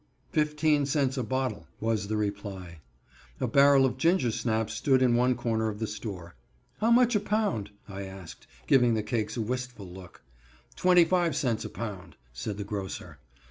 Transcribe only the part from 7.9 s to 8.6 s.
asked,